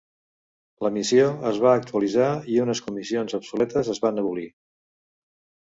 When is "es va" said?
1.49-1.75